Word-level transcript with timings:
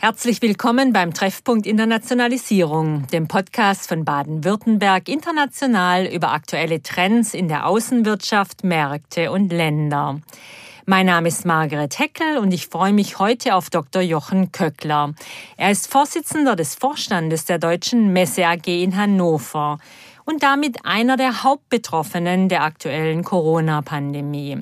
Herzlich 0.00 0.40
willkommen 0.42 0.92
beim 0.92 1.12
Treffpunkt 1.12 1.66
Internationalisierung, 1.66 3.08
dem 3.08 3.26
Podcast 3.26 3.88
von 3.88 4.04
Baden-Württemberg 4.04 5.08
international 5.08 6.06
über 6.06 6.30
aktuelle 6.30 6.80
Trends 6.80 7.34
in 7.34 7.48
der 7.48 7.66
Außenwirtschaft, 7.66 8.62
Märkte 8.62 9.32
und 9.32 9.52
Länder. 9.52 10.20
Mein 10.86 11.06
Name 11.06 11.26
ist 11.26 11.44
Margaret 11.44 11.98
Heckel 11.98 12.38
und 12.38 12.52
ich 12.52 12.68
freue 12.68 12.92
mich 12.92 13.18
heute 13.18 13.56
auf 13.56 13.70
Dr. 13.70 14.00
Jochen 14.00 14.52
Köckler. 14.52 15.14
Er 15.56 15.72
ist 15.72 15.90
Vorsitzender 15.90 16.54
des 16.54 16.76
Vorstandes 16.76 17.46
der 17.46 17.58
Deutschen 17.58 18.12
Messe 18.12 18.46
AG 18.46 18.68
in 18.68 18.96
Hannover 18.96 19.80
und 20.24 20.44
damit 20.44 20.84
einer 20.84 21.16
der 21.16 21.42
Hauptbetroffenen 21.42 22.48
der 22.48 22.62
aktuellen 22.62 23.24
Corona-Pandemie. 23.24 24.58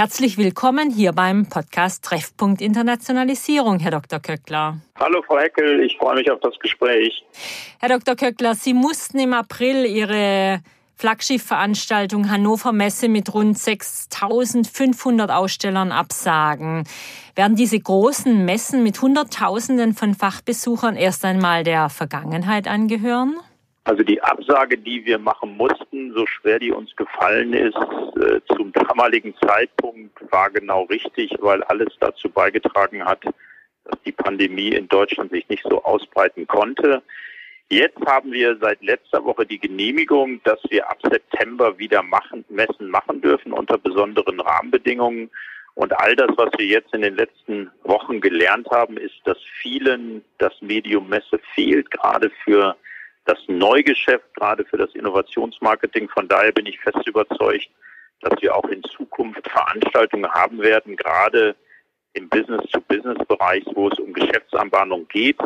Herzlich 0.00 0.38
willkommen 0.38 0.88
hier 0.88 1.12
beim 1.12 1.46
Podcast 1.50 2.02
Treffpunkt 2.06 2.62
Internationalisierung, 2.62 3.80
Herr 3.80 3.90
Dr. 3.90 4.18
Köckler. 4.18 4.78
Hallo, 4.98 5.20
Frau 5.26 5.36
Heckel, 5.36 5.82
ich 5.82 5.98
freue 5.98 6.14
mich 6.14 6.30
auf 6.30 6.40
das 6.40 6.58
Gespräch. 6.58 7.22
Herr 7.80 7.90
Dr. 7.90 8.16
Köckler, 8.16 8.54
Sie 8.54 8.72
mussten 8.72 9.18
im 9.18 9.34
April 9.34 9.84
Ihre 9.84 10.62
Flaggschiffveranstaltung 10.96 12.30
Hannover 12.30 12.72
Messe 12.72 13.10
mit 13.10 13.34
rund 13.34 13.58
6500 13.58 15.30
Ausstellern 15.30 15.92
absagen. 15.92 16.84
Werden 17.34 17.56
diese 17.56 17.78
großen 17.78 18.42
Messen 18.46 18.82
mit 18.82 19.02
Hunderttausenden 19.02 19.92
von 19.92 20.14
Fachbesuchern 20.14 20.96
erst 20.96 21.26
einmal 21.26 21.62
der 21.62 21.90
Vergangenheit 21.90 22.68
angehören? 22.68 23.34
Also 23.84 24.02
die 24.02 24.22
Absage, 24.22 24.76
die 24.76 25.04
wir 25.06 25.18
machen 25.18 25.56
mussten, 25.56 26.12
so 26.14 26.26
schwer 26.26 26.58
die 26.58 26.70
uns 26.70 26.94
gefallen 26.96 27.54
ist, 27.54 27.76
äh, 27.76 28.40
zum 28.54 28.72
damaligen 28.72 29.34
Zeitpunkt 29.44 30.16
war 30.30 30.50
genau 30.50 30.82
richtig, 30.84 31.34
weil 31.40 31.62
alles 31.64 31.88
dazu 31.98 32.28
beigetragen 32.28 33.04
hat, 33.04 33.24
dass 33.24 34.02
die 34.04 34.12
Pandemie 34.12 34.68
in 34.68 34.86
Deutschland 34.88 35.32
sich 35.32 35.48
nicht 35.48 35.64
so 35.68 35.82
ausbreiten 35.82 36.46
konnte. 36.46 37.02
Jetzt 37.70 38.04
haben 38.04 38.32
wir 38.32 38.58
seit 38.60 38.82
letzter 38.82 39.24
Woche 39.24 39.46
die 39.46 39.58
Genehmigung, 39.60 40.42
dass 40.42 40.58
wir 40.70 40.90
ab 40.90 40.98
September 41.08 41.78
wieder 41.78 42.02
machen, 42.02 42.44
Messen 42.48 42.90
machen 42.90 43.20
dürfen 43.20 43.52
unter 43.52 43.78
besonderen 43.78 44.40
Rahmenbedingungen. 44.40 45.30
Und 45.74 45.98
all 45.98 46.16
das, 46.16 46.30
was 46.36 46.50
wir 46.58 46.66
jetzt 46.66 46.92
in 46.92 47.02
den 47.02 47.14
letzten 47.14 47.70
Wochen 47.84 48.20
gelernt 48.20 48.68
haben, 48.70 48.96
ist, 48.96 49.14
dass 49.24 49.38
vielen 49.62 50.24
das 50.38 50.52
Medium 50.60 51.08
Messe 51.08 51.38
fehlt, 51.54 51.90
gerade 51.92 52.30
für 52.44 52.76
das 53.30 53.38
Neugeschäft, 53.46 54.34
gerade 54.34 54.64
für 54.64 54.76
das 54.76 54.92
Innovationsmarketing. 54.94 56.08
Von 56.08 56.26
daher 56.26 56.50
bin 56.50 56.66
ich 56.66 56.80
fest 56.80 57.06
überzeugt, 57.06 57.70
dass 58.20 58.40
wir 58.42 58.54
auch 58.54 58.64
in 58.64 58.82
Zukunft 58.82 59.48
Veranstaltungen 59.48 60.30
haben 60.30 60.60
werden, 60.60 60.96
gerade 60.96 61.54
im 62.14 62.28
Business-to-Business-Bereich, 62.28 63.64
wo 63.74 63.88
es 63.88 63.98
um 64.00 64.12
Geschäftsanbahnung 64.12 65.06
geht 65.08 65.38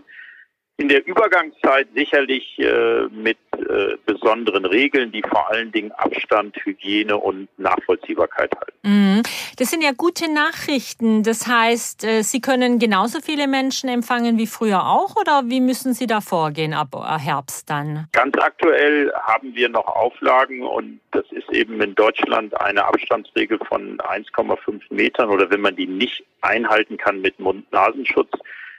in 0.76 0.88
der 0.88 1.06
Übergangszeit 1.06 1.86
sicherlich 1.94 2.58
äh, 2.58 3.06
mit 3.10 3.38
äh, 3.52 3.96
besonderen 4.06 4.64
Regeln, 4.64 5.12
die 5.12 5.22
vor 5.22 5.48
allen 5.50 5.70
Dingen 5.70 5.92
Abstand, 5.92 6.56
Hygiene 6.64 7.16
und 7.16 7.48
Nachvollziehbarkeit 7.58 8.50
halten. 8.56 8.72
Mhm. 8.82 9.22
Das 9.56 9.70
sind 9.70 9.84
ja 9.84 9.92
gute 9.96 10.32
Nachrichten. 10.32 11.22
Das 11.22 11.46
heißt, 11.46 12.04
äh, 12.04 12.22
Sie 12.22 12.40
können 12.40 12.80
genauso 12.80 13.20
viele 13.20 13.46
Menschen 13.46 13.88
empfangen 13.88 14.36
wie 14.36 14.48
früher 14.48 14.84
auch 14.84 15.14
oder 15.14 15.42
wie 15.44 15.60
müssen 15.60 15.94
Sie 15.94 16.08
da 16.08 16.20
vorgehen 16.20 16.74
ab 16.74 16.88
äh, 16.94 17.18
Herbst 17.20 17.70
dann? 17.70 18.08
Ganz 18.10 18.36
aktuell 18.36 19.12
haben 19.14 19.54
wir 19.54 19.68
noch 19.68 19.86
Auflagen 19.86 20.62
und 20.62 20.98
das 21.12 21.24
ist 21.30 21.50
eben 21.52 21.80
in 21.80 21.94
Deutschland 21.94 22.60
eine 22.60 22.84
Abstandsregel 22.84 23.60
von 23.68 23.98
1,5 23.98 24.80
Metern 24.90 25.30
oder 25.30 25.48
wenn 25.50 25.60
man 25.60 25.76
die 25.76 25.86
nicht 25.86 26.24
einhalten 26.40 26.96
kann 26.96 27.20
mit 27.20 27.38
Mund-Nasenschutz, 27.38 28.32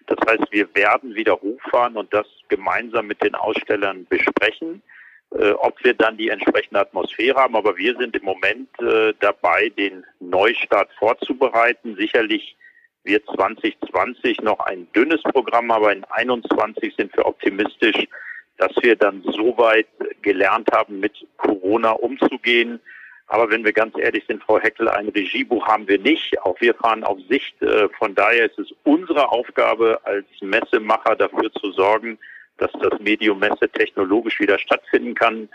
das 0.08 0.18
heißt, 0.28 0.52
wir 0.52 0.74
werden 0.76 1.16
wieder 1.16 1.34
hochfahren 1.42 1.98
und 1.98 2.14
das 2.14 2.28
gemeinsam 2.48 3.08
mit 3.08 3.24
den 3.24 3.36
Ausstellern 3.36 4.06
besprechen, 4.08 4.82
äh, 5.32 5.52
ob 5.52 5.84
wir 5.84 5.94
dann 5.94 6.18
die 6.18 6.30
entsprechende 6.30 6.82
Atmosphäre 6.82 7.40
haben. 7.40 7.56
Aber 7.56 7.78
wir 7.78 7.96
sind 7.98 8.16
im 8.16 8.24
Moment 8.24 8.70
äh, 8.80 9.14
dabei, 9.20 9.70
den 9.70 10.06
Neustart 10.20 10.90
vorzubereiten. 11.00 11.96
Sicherlich 11.96 12.56
wird 13.04 13.26
2020 13.36 14.42
noch 14.42 14.60
ein 14.60 14.88
dünnes 14.94 15.22
Programm, 15.24 15.72
aber 15.72 15.94
in 15.94 16.04
2021 16.04 16.96
sind 16.96 17.16
wir 17.16 17.26
optimistisch, 17.26 18.08
dass 18.58 18.72
wir 18.82 18.96
dann 18.96 19.22
so 19.24 19.58
weit 19.58 19.88
gelernt 20.22 20.70
haben, 20.72 21.00
mit 21.00 21.14
Corona 21.38 21.92
umzugehen, 21.92 22.80
aber 23.28 23.50
wenn 23.50 23.66
wir 23.66 23.74
ganz 23.74 23.96
ehrlich 23.98 24.24
sind, 24.28 24.44
Frau 24.44 24.60
Heckel, 24.60 24.88
ein 24.88 25.10
Regiebuch 25.10 25.66
haben 25.68 25.88
wir 25.88 26.00
nicht. 26.00 26.40
Auch 26.44 26.60
wir 26.62 26.76
fahren 26.76 27.04
auf 27.04 27.18
Sicht. 27.28 27.60
Äh, 27.62 27.90
von 27.98 28.14
daher 28.14 28.46
ist 28.46 28.60
es 28.60 28.68
unsere 28.84 29.30
Aufgabe 29.32 30.00
als 30.04 30.26
Messemacher 30.42 31.16
dafür 31.16 31.52
zu 31.54 31.72
sorgen, 31.72 32.20
dass 32.58 32.72
das 32.74 33.00
Medium 33.00 33.40
Messe 33.40 33.68
technologisch 33.70 34.40
wieder 34.40 34.60
stattfinden 34.60 35.16
kann. 35.16 35.50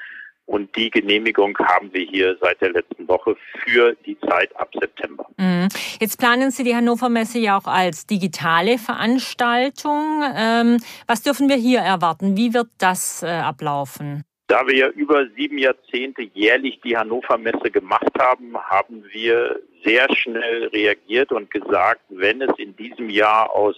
Und 0.47 0.75
die 0.75 0.91
Genehmigung 0.91 1.57
haben 1.59 1.93
wir 1.93 2.05
hier 2.05 2.37
seit 2.41 2.61
der 2.61 2.73
letzten 2.73 3.07
Woche 3.07 3.37
für 3.63 3.97
die 4.05 4.19
Zeit 4.19 4.55
ab 4.57 4.69
September. 4.75 5.25
Mhm. 5.37 5.69
Jetzt 6.01 6.19
planen 6.19 6.51
Sie 6.51 6.65
die 6.65 6.75
Hannover 6.75 7.09
Messe 7.09 7.39
ja 7.39 7.57
auch 7.57 7.67
als 7.67 8.05
digitale 8.05 8.77
Veranstaltung. 8.79 10.25
Ähm, 10.35 10.79
was 11.07 11.23
dürfen 11.23 11.49
wir 11.49 11.55
hier 11.55 11.79
erwarten? 11.79 12.37
Wie 12.37 12.53
wird 12.53 12.67
das 12.79 13.23
äh, 13.23 13.29
ablaufen? 13.29 14.25
Da 14.51 14.67
wir 14.67 14.75
ja 14.75 14.89
über 14.89 15.29
sieben 15.37 15.59
Jahrzehnte 15.59 16.23
jährlich 16.23 16.81
die 16.81 16.97
Hannover 16.97 17.39
Messe 17.39 17.71
gemacht 17.71 18.11
haben, 18.19 18.59
haben 18.59 19.05
wir 19.13 19.61
sehr 19.85 20.13
schnell 20.17 20.67
reagiert 20.73 21.31
und 21.31 21.53
gesagt, 21.53 22.01
wenn 22.09 22.43
es 22.43 22.59
in 22.59 22.75
diesem 22.75 23.11
Jahr 23.11 23.55
aus 23.55 23.77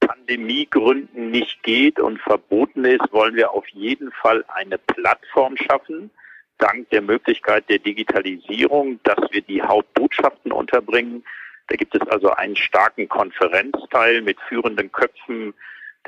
Pandemiegründen 0.00 1.30
nicht 1.30 1.62
geht 1.62 2.00
und 2.00 2.18
verboten 2.22 2.86
ist, 2.86 3.12
wollen 3.12 3.34
wir 3.34 3.50
auf 3.50 3.68
jeden 3.68 4.10
Fall 4.12 4.46
eine 4.48 4.78
Plattform 4.78 5.58
schaffen, 5.58 6.10
dank 6.56 6.88
der 6.88 7.02
Möglichkeit 7.02 7.68
der 7.68 7.78
Digitalisierung, 7.78 8.98
dass 9.02 9.30
wir 9.30 9.42
die 9.42 9.60
Hauptbotschaften 9.60 10.52
unterbringen. 10.52 11.22
Da 11.68 11.76
gibt 11.76 11.94
es 11.94 12.08
also 12.08 12.30
einen 12.30 12.56
starken 12.56 13.10
Konferenzteil 13.10 14.22
mit 14.22 14.40
führenden 14.48 14.90
Köpfen 14.90 15.52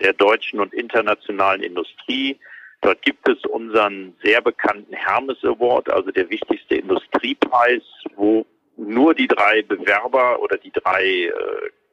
der 0.00 0.14
deutschen 0.14 0.58
und 0.58 0.72
internationalen 0.72 1.62
Industrie. 1.62 2.38
Dort 2.80 3.02
gibt 3.02 3.28
es 3.28 3.38
unseren 3.44 4.14
sehr 4.22 4.40
bekannten 4.40 4.94
Hermes 4.94 5.42
Award, 5.42 5.90
also 5.90 6.10
der 6.10 6.30
wichtigste 6.30 6.76
Industriepreis, 6.76 7.82
wo 8.14 8.46
nur 8.76 9.14
die 9.14 9.26
drei 9.26 9.62
Bewerber 9.62 10.40
oder 10.40 10.56
die 10.56 10.70
drei 10.70 11.24
äh, 11.24 11.32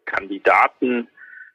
Kandidaten 0.06 1.08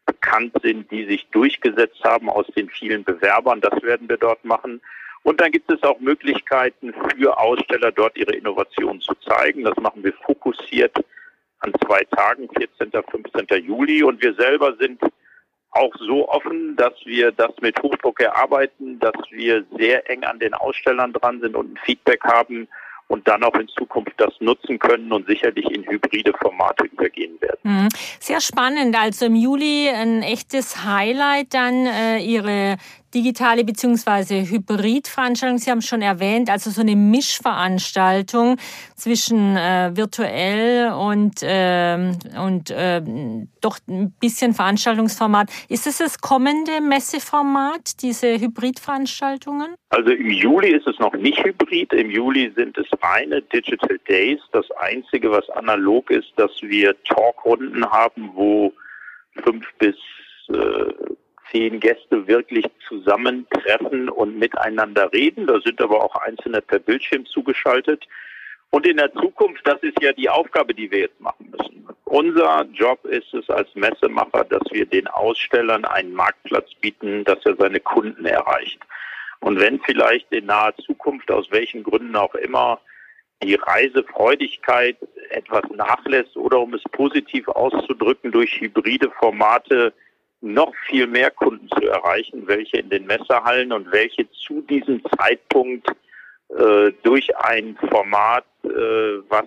bekannt 0.05 0.53
sind, 0.63 0.91
die 0.91 1.07
sich 1.07 1.29
durchgesetzt 1.31 2.03
haben 2.03 2.29
aus 2.29 2.47
den 2.57 2.69
vielen 2.69 3.05
Bewerbern. 3.05 3.61
Das 3.61 3.81
werden 3.83 4.09
wir 4.09 4.17
dort 4.17 4.45
machen. 4.45 4.81
Und 5.23 5.41
dann 5.41 5.53
gibt 5.53 5.71
es 5.71 5.83
auch 5.83 6.01
Möglichkeiten 6.01 6.93
für 7.17 7.39
Aussteller, 7.39 7.93
dort 7.93 8.17
ihre 8.17 8.35
Innovationen 8.35 9.01
zu 9.01 9.15
zeigen. 9.27 9.65
Das 9.65 9.77
machen 9.77 10.03
wir 10.03 10.15
fokussiert 10.25 10.97
an 11.61 11.73
zwei 11.85 12.03
Tagen, 12.05 12.49
14. 12.57 12.91
und 12.91 13.11
15. 13.11 13.65
Juli. 13.65 14.03
Und 14.03 14.23
wir 14.23 14.35
selber 14.35 14.75
sind 14.81 15.01
auch 15.73 15.93
so 15.99 16.29
offen, 16.29 16.77
dass 16.77 16.95
wir 17.05 17.33
das 17.33 17.53
mit 17.61 17.81
Hochdruck 17.83 18.21
erarbeiten, 18.21 18.99
dass 18.99 19.15
wir 19.31 19.65
sehr 19.77 20.09
eng 20.11 20.25
an 20.25 20.39
den 20.39 20.55
Ausstellern 20.55 21.13
dran 21.13 21.41
sind 21.41 21.55
und 21.55 21.73
ein 21.73 21.79
Feedback 21.85 22.23
haben 22.25 22.69
und 23.11 23.27
dann 23.27 23.43
auch 23.43 23.55
in 23.55 23.69
Zukunft 23.69 24.13
das 24.19 24.33
nutzen 24.39 24.79
können 24.79 25.13
und 25.13 25.27
sicherlich 25.27 25.69
in 25.71 25.85
hybride 25.85 26.33
Formate 26.41 26.85
übergehen 26.85 27.41
werden. 27.41 27.59
Mhm. 27.63 27.89
Sehr 28.21 28.41
spannend. 28.41 28.97
Also 28.97 29.27
im 29.27 29.35
Juli 29.35 29.89
ein 29.89 30.23
echtes 30.23 30.85
Highlight 30.85 31.53
dann 31.53 31.87
äh, 31.87 32.19
Ihre 32.19 32.77
digitale 33.15 33.65
bzw. 33.65 34.47
Hybridveranstaltung. 34.47 35.59
Sie 35.59 35.71
haben 35.71 35.83
schon 35.83 36.03
erwähnt, 36.03 36.51
also 36.51 36.71
so 36.71 36.81
eine 36.81 36.97
Mischveranstaltung 36.97 38.57
zwischen 38.97 39.57
äh, 39.57 39.91
virtuell 39.95 40.93
und, 40.93 41.43
äh, 41.43 42.13
und 42.39 42.71
äh, 42.71 43.03
doch 43.61 43.79
ein 43.89 44.13
bisschen 44.21 44.55
Veranstaltungsformat. 44.55 45.51
Ist 45.69 45.87
es 45.87 45.99
das 45.99 46.21
kommende 46.21 46.81
Messeformat, 46.81 48.03
diese 48.03 48.39
Hybridveranstaltungen? 48.39 49.75
Also 49.91 50.11
im 50.11 50.31
Juli 50.31 50.71
ist 50.71 50.87
es 50.87 50.99
noch 50.99 51.15
nicht 51.15 51.43
hybrid. 51.45 51.93
Im 51.93 52.11
Juli 52.11 52.53
sind 52.57 52.79
es 52.79 52.87
reine 53.03 53.43
Digital 53.43 53.99
Days. 54.09 54.39
Das 54.53 54.71
Einzige, 54.79 55.31
was 55.31 55.49
analog 55.51 56.11
ist, 56.11 56.33
dass 56.37 56.51
wir 56.63 56.95
Talkrunden 57.05 57.85
haben, 57.91 58.31
wo 58.35 58.73
fünf 59.45 59.67
bis 59.79 59.97
äh, 60.49 60.93
zehn 61.51 61.81
Gäste 61.81 62.27
wirklich 62.27 62.65
zusammentreffen 62.87 64.09
und 64.09 64.39
miteinander 64.39 65.13
reden. 65.13 65.47
Da 65.47 65.61
sind 65.61 65.81
aber 65.81 66.03
auch 66.03 66.15
Einzelne 66.17 66.61
per 66.61 66.79
Bildschirm 66.79 67.27
zugeschaltet. 67.27 68.07
Und 68.71 68.87
in 68.87 68.99
der 68.99 69.13
Zukunft, 69.15 69.67
das 69.67 69.83
ist 69.83 70.01
ja 70.01 70.13
die 70.13 70.29
Aufgabe, 70.29 70.75
die 70.75 70.91
wir 70.91 71.01
jetzt 71.01 71.21
machen 71.21 71.51
müssen. 71.51 71.89
Unser 72.05 72.67
Job 72.73 73.05
ist 73.05 73.33
es 73.35 73.49
als 73.51 73.69
Messemacher, 73.75 74.45
dass 74.45 74.63
wir 74.71 74.87
den 74.87 75.09
Ausstellern 75.09 75.85
einen 75.85 76.13
Marktplatz 76.13 76.73
bieten, 76.81 77.25
dass 77.25 77.45
er 77.45 77.57
seine 77.57 77.81
Kunden 77.81 78.25
erreicht. 78.27 78.81
Und 79.41 79.59
wenn 79.59 79.81
vielleicht 79.81 80.31
in 80.33 80.47
naher 80.47 80.75
Zukunft, 80.77 81.31
aus 81.31 81.51
welchen 81.51 81.83
Gründen 81.83 82.15
auch 82.15 82.35
immer, 82.35 82.81
die 83.43 83.55
Reisefreudigkeit 83.55 84.97
etwas 85.31 85.63
nachlässt 85.75 86.37
oder 86.37 86.61
um 86.61 86.75
es 86.75 86.83
positiv 86.93 87.49
auszudrücken, 87.49 88.33
durch 88.33 88.61
hybride 88.61 89.11
Formate 89.19 89.93
noch 90.41 90.75
viel 90.87 91.07
mehr 91.07 91.31
Kunden 91.31 91.69
zu 91.69 91.87
erreichen, 91.87 92.47
welche 92.47 92.79
in 92.79 92.91
den 92.91 93.07
Messerhallen 93.07 93.73
und 93.73 93.91
welche 93.93 94.31
zu 94.31 94.63
diesem 94.63 95.03
Zeitpunkt 95.19 95.89
äh, 96.49 96.93
durch 97.03 97.37
ein 97.37 97.77
Format, 97.91 98.45
äh, 98.65 98.69
was 99.29 99.47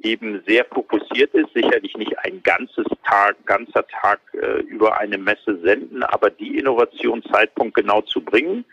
eben 0.00 0.42
sehr 0.46 0.64
fokussiert 0.64 1.32
ist, 1.34 1.52
sicherlich 1.54 1.96
nicht 1.96 2.18
ein 2.20 2.42
ganzes 2.42 2.86
Tag, 3.04 3.36
ganzer 3.46 3.86
Tag 3.86 4.20
äh, 4.34 4.60
über 4.62 4.98
eine 4.98 5.18
Messe 5.18 5.58
senden, 5.62 6.02
aber 6.02 6.30
die 6.30 6.58
Innovationszeitpunkt 6.58 7.74
genau 7.74 8.00
zu 8.02 8.20
bringen. 8.20 8.64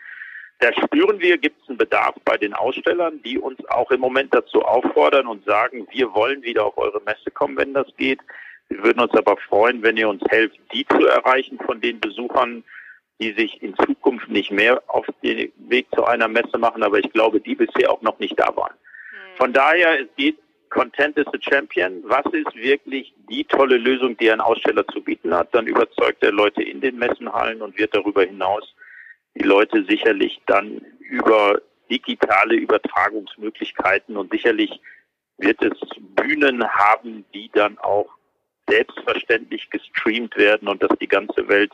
Da 0.58 0.72
spüren 0.74 1.20
wir, 1.20 1.38
gibt 1.38 1.62
es 1.62 1.68
einen 1.68 1.78
Bedarf 1.78 2.14
bei 2.24 2.36
den 2.36 2.52
Ausstellern, 2.52 3.22
die 3.22 3.38
uns 3.38 3.64
auch 3.70 3.90
im 3.90 4.00
Moment 4.00 4.34
dazu 4.34 4.62
auffordern 4.62 5.26
und 5.26 5.44
sagen, 5.46 5.86
wir 5.90 6.12
wollen 6.12 6.42
wieder 6.42 6.66
auf 6.66 6.76
eure 6.76 7.00
Messe 7.02 7.30
kommen, 7.30 7.56
wenn 7.56 7.72
das 7.72 7.86
geht. 7.96 8.20
Wir 8.70 8.82
würden 8.84 9.00
uns 9.00 9.12
aber 9.14 9.36
freuen, 9.36 9.82
wenn 9.82 9.96
ihr 9.96 10.08
uns 10.08 10.22
helft, 10.30 10.58
die 10.72 10.86
zu 10.86 11.06
erreichen 11.06 11.58
von 11.66 11.80
den 11.80 12.00
Besuchern, 12.00 12.64
die 13.20 13.32
sich 13.32 13.62
in 13.62 13.74
Zukunft 13.76 14.28
nicht 14.30 14.50
mehr 14.50 14.82
auf 14.86 15.06
den 15.22 15.52
Weg 15.68 15.86
zu 15.94 16.04
einer 16.04 16.28
Messe 16.28 16.56
machen, 16.56 16.82
aber 16.82 16.98
ich 16.98 17.12
glaube, 17.12 17.40
die 17.40 17.54
bisher 17.54 17.90
auch 17.90 18.00
noch 18.00 18.18
nicht 18.18 18.38
da 18.38 18.56
waren. 18.56 18.72
Hm. 19.10 19.36
Von 19.36 19.52
daher, 19.52 20.00
es 20.00 20.08
geht 20.16 20.38
Content 20.70 21.18
is 21.18 21.26
the 21.32 21.40
Champion. 21.40 22.00
Was 22.04 22.24
ist 22.32 22.54
wirklich 22.54 23.12
die 23.28 23.44
tolle 23.44 23.76
Lösung, 23.76 24.16
die 24.16 24.30
ein 24.30 24.40
Aussteller 24.40 24.86
zu 24.86 25.02
bieten 25.02 25.34
hat? 25.34 25.52
Dann 25.52 25.66
überzeugt 25.66 26.22
er 26.22 26.32
Leute 26.32 26.62
in 26.62 26.80
den 26.80 26.96
Messenhallen 26.96 27.60
und 27.60 27.76
wird 27.76 27.94
darüber 27.94 28.22
hinaus 28.22 28.74
die 29.34 29.44
Leute 29.44 29.84
sicherlich 29.84 30.40
dann 30.46 30.80
über 31.00 31.60
digitale 31.90 32.54
Übertragungsmöglichkeiten 32.54 34.16
und 34.16 34.30
sicherlich 34.30 34.80
wird 35.38 35.60
es 35.62 35.78
Bühnen 36.14 36.68
haben, 36.68 37.24
die 37.34 37.50
dann 37.52 37.78
auch 37.78 38.19
selbstverständlich 38.70 39.68
gestreamt 39.70 40.36
werden 40.36 40.68
und 40.68 40.82
dass 40.82 40.96
die 41.00 41.08
ganze 41.08 41.48
Welt 41.48 41.72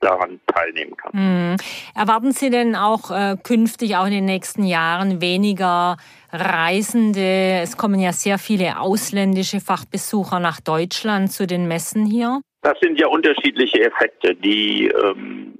daran 0.00 0.40
teilnehmen 0.46 0.96
kann. 0.96 1.10
Mhm. 1.12 1.56
Erwarten 1.94 2.32
Sie 2.32 2.50
denn 2.50 2.76
auch 2.76 3.10
äh, 3.10 3.36
künftig, 3.42 3.96
auch 3.96 4.06
in 4.06 4.12
den 4.12 4.24
nächsten 4.24 4.64
Jahren, 4.64 5.20
weniger 5.20 5.96
Reisende? 6.32 7.60
Es 7.62 7.76
kommen 7.76 7.98
ja 8.00 8.12
sehr 8.12 8.38
viele 8.38 8.80
ausländische 8.80 9.60
Fachbesucher 9.60 10.38
nach 10.38 10.60
Deutschland 10.60 11.32
zu 11.32 11.46
den 11.46 11.66
Messen 11.66 12.06
hier. 12.06 12.40
Das 12.62 12.78
sind 12.80 12.98
ja 12.98 13.08
unterschiedliche 13.08 13.84
Effekte. 13.84 14.34
Die 14.34 14.88
ähm, 14.88 15.58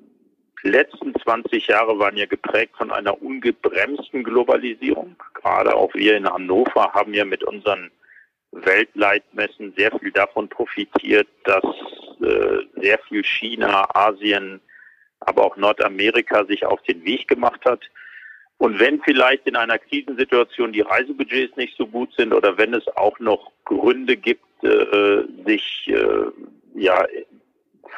letzten 0.62 1.14
20 1.14 1.66
Jahre 1.66 1.98
waren 1.98 2.16
ja 2.16 2.26
geprägt 2.26 2.76
von 2.76 2.90
einer 2.90 3.20
ungebremsten 3.22 4.22
Globalisierung. 4.24 5.16
Gerade 5.34 5.74
auch 5.74 5.94
wir 5.94 6.16
in 6.16 6.28
Hannover 6.28 6.92
haben 6.92 7.14
ja 7.14 7.24
mit 7.24 7.44
unseren 7.44 7.90
Weltleitmessen 8.64 9.72
sehr 9.76 9.90
viel 9.98 10.12
davon 10.12 10.48
profitiert, 10.48 11.28
dass 11.44 11.64
äh, 12.20 12.80
sehr 12.80 12.98
viel 13.08 13.24
China, 13.24 13.88
Asien, 13.94 14.60
aber 15.20 15.44
auch 15.44 15.56
Nordamerika 15.56 16.44
sich 16.44 16.64
auf 16.64 16.82
den 16.82 17.04
Weg 17.04 17.28
gemacht 17.28 17.64
hat. 17.64 17.80
Und 18.58 18.80
wenn 18.80 19.00
vielleicht 19.02 19.46
in 19.46 19.56
einer 19.56 19.78
Krisensituation 19.78 20.72
die 20.72 20.80
Reisebudgets 20.80 21.56
nicht 21.56 21.76
so 21.76 21.86
gut 21.86 22.12
sind 22.16 22.34
oder 22.34 22.58
wenn 22.58 22.74
es 22.74 22.86
auch 22.96 23.18
noch 23.20 23.52
Gründe 23.64 24.16
gibt, 24.16 24.44
äh, 24.64 25.22
sich 25.46 25.88
äh, 25.88 26.24
ja 26.74 27.06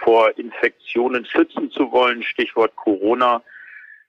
vor 0.05 0.37
Infektionen 0.39 1.25
schützen 1.25 1.71
zu 1.71 1.91
wollen, 1.93 2.23
Stichwort 2.23 2.77
Corona, 2.77 3.43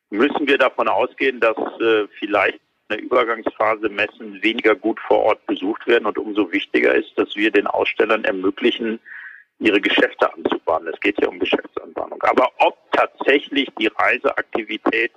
müssen 0.10 0.48
wir 0.48 0.58
davon 0.58 0.88
ausgehen, 0.88 1.40
dass 1.40 1.58
äh, 1.80 2.08
vielleicht 2.20 2.60
der 2.92 3.02
Übergangsphase 3.02 3.90
Messen 3.90 4.42
weniger 4.44 4.76
gut 4.76 5.00
vor 5.00 5.20
Ort 5.20 5.46
besucht 5.48 5.88
werden 5.88 6.06
und 6.06 6.18
umso 6.18 6.52
wichtiger 6.52 6.94
ist, 6.94 7.12
dass 7.18 7.36
wir 7.36 7.52
den 7.52 7.68
Ausstellern 7.68 8.24
ermöglichen, 8.24 9.00
ihre 9.60 9.82
Geschäfte 9.82 10.32
anzubahnen. 10.34 10.92
Es 10.94 11.00
geht 11.00 11.22
ja 11.22 11.28
um 11.28 11.40
Geschäftsanbahnung. 11.40 12.22
Aber 12.24 12.50
ob 12.60 12.78
tatsächlich 12.92 13.70
die 13.80 13.88
Reiseaktivität 13.88 15.12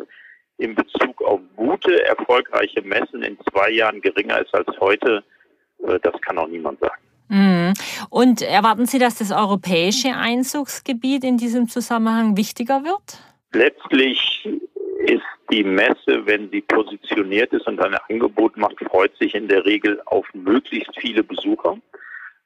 in 0.58 0.74
Bezug 0.74 1.20
auf 1.22 1.40
gute, 1.56 2.04
erfolgreiche 2.04 2.82
Messen 2.82 3.22
in 3.22 3.38
zwei 3.50 3.70
Jahren 3.70 4.00
geringer 4.00 4.40
ist 4.40 4.54
als 4.54 4.68
heute, 4.80 5.24
äh, 5.86 5.98
das 6.02 6.20
kann 6.20 6.38
auch 6.38 6.48
niemand 6.48 6.80
sagen. 6.80 7.02
Mhm. 7.28 7.72
Und 8.10 8.42
erwarten 8.42 8.86
Sie, 8.86 8.98
dass 8.98 9.16
das 9.16 9.32
europäische 9.32 10.10
Einzugsgebiet 10.14 11.24
in 11.24 11.38
diesem 11.38 11.68
Zusammenhang 11.68 12.36
wichtiger 12.36 12.84
wird? 12.84 13.18
Letztlich 13.52 14.48
ist 15.06 15.22
die 15.54 15.62
Messe, 15.62 16.26
wenn 16.26 16.50
sie 16.50 16.62
positioniert 16.62 17.52
ist 17.52 17.68
und 17.68 17.80
ein 17.80 17.94
Angebot 18.08 18.56
macht, 18.56 18.80
freut 18.90 19.16
sich 19.18 19.34
in 19.36 19.46
der 19.46 19.64
Regel 19.64 20.00
auf 20.06 20.26
möglichst 20.34 20.98
viele 20.98 21.22
Besucher. 21.22 21.78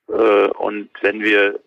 Äh, 0.09 0.49
und 0.49 0.91
wenn 1.01 1.21
wir 1.21 1.59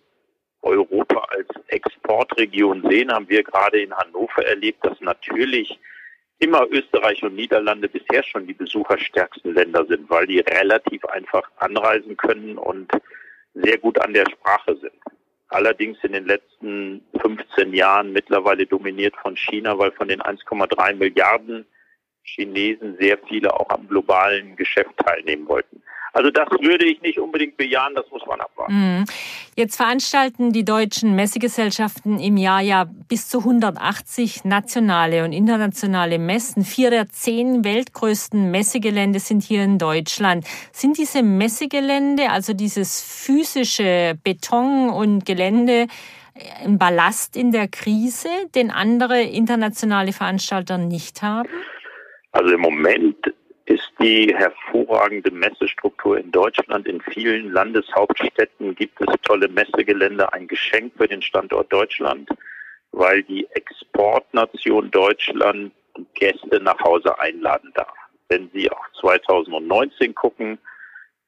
Europa 0.62 1.26
als 1.30 1.48
Exportregion 1.68 2.86
sehen, 2.88 3.12
haben 3.12 3.28
wir 3.28 3.44
gerade 3.44 3.82
in 3.82 3.92
Hannover 3.92 4.46
erlebt, 4.46 4.86
dass 4.86 5.02
natürlich 5.02 5.80
immer 6.38 6.68
Österreich 6.70 7.24
und 7.24 7.36
Niederlande 7.36 7.90
bisher 7.90 8.24
schon 8.24 8.46
die 8.46 8.54
besucherstärksten 8.54 9.56
Länder 9.56 9.84
sind, 9.88 10.08
weil 10.12 10.28
die 10.28 10.40
relativ 10.40 11.04
einfach 11.06 11.50
anreisen 11.58 12.18
können 12.18 12.60
und 12.60 12.92
sehr 13.56 13.80
gut 13.80 14.00
an 14.00 14.14
der 14.14 14.26
Sprache 14.30 14.76
sind. 14.78 14.94
Allerdings 15.51 15.98
in 16.03 16.13
den 16.13 16.25
letzten 16.25 17.03
15 17.19 17.74
Jahren 17.74 18.13
mittlerweile 18.13 18.65
dominiert 18.65 19.15
von 19.18 19.36
China, 19.36 19.77
weil 19.77 19.92
von 19.92 20.07
den 20.07 20.21
1,3 20.21 20.95
Milliarden 20.95 21.65
Chinesen 22.24 22.95
sehr 22.98 23.18
viele 23.27 23.53
auch 23.53 23.69
am 23.69 23.86
globalen 23.86 24.56
Geschäft 24.56 24.95
teilnehmen 24.98 25.45
wollten. 25.50 25.83
Also 26.13 26.30
das 26.30 26.50
würde 26.50 26.86
ich 26.86 27.02
nicht 27.02 27.19
unbedingt 27.19 27.58
bejahen, 27.58 27.96
das 27.96 28.06
muss 28.12 28.25
man 28.25 28.42
abwarten. 28.42 28.74
Mhm. 28.74 29.06
Jetzt 29.56 29.78
veranstalten 29.78 30.52
die 30.52 30.66
deutschen 30.66 31.16
Messegesellschaften 31.16 32.19
im 32.19 32.38
Jahr 32.38 32.62
ja 32.62 32.86
bis 33.08 33.30
zu 33.30 33.40
180 33.40 34.44
nationale 34.44 35.24
und 35.24 35.31
internationale 35.31 36.19
Messen. 36.19 36.66
Vier 36.66 36.90
der 36.90 37.10
zehn 37.10 37.63
weltgrößten 37.63 38.52
Messegelände 38.52 39.19
sind 39.19 39.44
hier 39.44 39.63
in 39.63 39.78
Deutschland. 39.78 40.46
Sind 40.72 40.98
diese 40.98 41.24
Messegelände, 41.24 42.30
also 42.30 42.54
dieses 42.54 43.02
physische 43.02 44.18
Beton 44.24 44.90
und 44.90 45.25
Gelände, 45.25 45.88
ein 46.64 46.78
Ballast 46.78 47.36
in 47.36 47.52
der 47.52 47.68
Krise, 47.68 48.30
den 48.56 48.72
andere 48.72 49.22
internationale 49.22 50.14
Veranstalter 50.14 50.78
nicht 50.78 51.22
haben? 51.22 51.50
Also 52.31 52.54
im 52.54 52.62
Moment 52.62 53.18
ist 53.71 53.94
die 54.01 54.35
hervorragende 54.35 55.31
Messestruktur 55.31 56.18
in 56.18 56.29
Deutschland. 56.31 56.88
In 56.88 57.00
vielen 57.01 57.53
Landeshauptstädten 57.53 58.75
gibt 58.75 58.99
es 58.99 59.07
tolle 59.23 59.47
Messegelände, 59.47 60.33
ein 60.33 60.47
Geschenk 60.47 60.94
für 60.97 61.07
den 61.07 61.21
Standort 61.21 61.71
Deutschland, 61.71 62.30
weil 62.92 63.23
die 63.23 63.47
Exportnation 63.51 64.92
Deutschland 64.92 65.71
Gäste 66.16 66.59
nach 66.61 66.80
Hause 66.81 67.18
einladen 67.19 67.71
darf. 67.73 67.95
Wenn 68.28 68.49
Sie 68.54 68.69
auf 68.69 68.85
2019 68.99 70.16
gucken, 70.16 70.57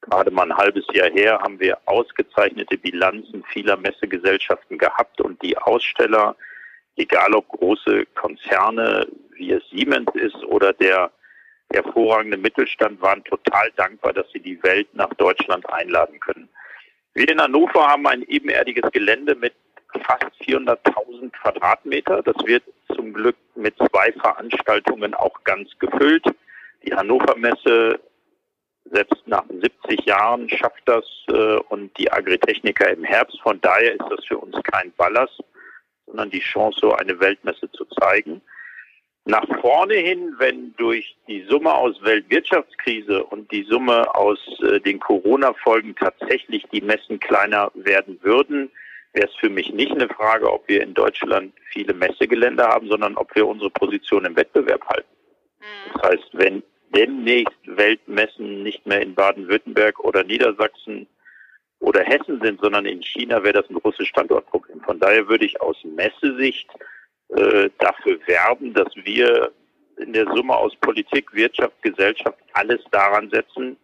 gerade 0.01 0.29
mal 0.29 0.51
ein 0.51 0.57
halbes 0.57 0.85
Jahr 0.91 1.11
her, 1.11 1.39
haben 1.41 1.61
wir 1.61 1.77
ausgezeichnete 1.85 2.77
Bilanzen 2.77 3.45
vieler 3.53 3.77
Messegesellschaften 3.77 4.77
gehabt 4.77 5.21
und 5.21 5.41
die 5.41 5.57
Aussteller, 5.57 6.35
egal 6.97 7.33
ob 7.35 7.47
große 7.47 8.05
Konzerne 8.15 9.07
wie 9.35 9.53
es 9.53 9.63
Siemens 9.69 10.09
ist 10.15 10.43
oder 10.43 10.73
der 10.73 11.09
hervorragende 11.73 12.37
Mittelstand 12.37 13.01
waren 13.01 13.23
total 13.23 13.71
dankbar, 13.75 14.13
dass 14.13 14.29
sie 14.31 14.39
die 14.39 14.61
Welt 14.63 14.87
nach 14.93 15.13
Deutschland 15.15 15.67
einladen 15.69 16.19
können. 16.19 16.49
Wir 17.13 17.29
in 17.29 17.41
Hannover 17.41 17.87
haben 17.87 18.07
ein 18.07 18.23
ebenerdiges 18.23 18.91
Gelände 18.91 19.35
mit 19.35 19.53
fast 20.01 20.25
400.000 20.41 21.31
Quadratmeter. 21.31 22.23
Das 22.23 22.35
wird 22.45 22.63
zum 22.95 23.13
Glück 23.13 23.35
mit 23.55 23.75
zwei 23.77 24.11
Veranstaltungen 24.13 25.13
auch 25.13 25.43
ganz 25.43 25.69
gefüllt. 25.79 26.25
Die 26.85 26.93
Hannover 26.93 27.35
Messe 27.37 27.99
selbst 28.85 29.27
nach 29.27 29.45
70 29.49 30.05
Jahren 30.05 30.49
schafft 30.49 30.81
das 30.85 31.05
äh, 31.29 31.57
und 31.69 31.97
die 31.97 32.11
Agritechniker 32.11 32.89
im 32.89 33.03
Herbst. 33.03 33.39
Von 33.41 33.61
daher 33.61 33.93
ist 33.93 34.05
das 34.09 34.25
für 34.25 34.37
uns 34.37 34.55
kein 34.63 34.91
Ballast, 34.93 35.41
sondern 36.05 36.29
die 36.29 36.39
Chance, 36.41 36.79
so 36.81 36.93
eine 36.93 37.19
Weltmesse 37.19 37.71
zu 37.71 37.85
zeigen 37.85 38.41
nach 39.25 39.45
vorne 39.61 39.95
hin, 39.95 40.35
wenn 40.37 40.75
durch 40.75 41.15
die 41.27 41.43
Summe 41.43 41.73
aus 41.73 42.01
Weltwirtschaftskrise 42.03 43.23
und 43.23 43.49
die 43.51 43.63
Summe 43.63 44.13
aus 44.15 44.39
äh, 44.61 44.79
den 44.81 44.99
Corona-Folgen 44.99 45.95
tatsächlich 45.95 46.65
die 46.73 46.81
Messen 46.81 47.19
kleiner 47.19 47.71
werden 47.73 48.19
würden, 48.21 48.69
wäre 49.13 49.27
es 49.27 49.35
für 49.35 49.49
mich 49.49 49.71
nicht 49.71 49.91
eine 49.91 50.09
Frage, 50.09 50.51
ob 50.51 50.67
wir 50.67 50.81
in 50.81 50.93
Deutschland 50.93 51.53
viele 51.71 51.93
Messegelände 51.93 52.63
haben, 52.63 52.89
sondern 52.89 53.15
ob 53.15 53.33
wir 53.35 53.47
unsere 53.47 53.69
Position 53.69 54.25
im 54.25 54.35
Wettbewerb 54.35 54.85
halten. 54.87 55.09
Das 55.93 56.11
heißt, 56.11 56.29
wenn 56.33 56.63
demnächst 56.93 57.55
Weltmessen 57.65 58.63
nicht 58.63 58.85
mehr 58.85 59.01
in 59.01 59.15
Baden-Württemberg 59.15 59.99
oder 59.99 60.23
Niedersachsen 60.23 61.07
oder 61.79 62.01
Hessen 62.01 62.41
sind, 62.41 62.59
sondern 62.61 62.85
in 62.85 63.01
China, 63.01 63.43
wäre 63.43 63.61
das 63.61 63.69
ein 63.69 63.79
großes 63.79 64.07
Standortproblem. 64.07 64.81
Von 64.81 64.99
daher 64.99 65.27
würde 65.27 65.45
ich 65.45 65.61
aus 65.61 65.77
Messesicht 65.83 66.69
äh, 67.35 67.69
dafür 67.79 68.19
werben, 68.27 68.73
dass 68.73 68.93
wir 68.95 69.51
in 69.97 70.13
der 70.13 70.25
Summe 70.33 70.55
aus 70.55 70.75
Politik, 70.77 71.33
Wirtschaft, 71.33 71.81
Gesellschaft 71.81 72.37
alles 72.53 72.81
daran 72.91 73.29
setzen, 73.29 73.77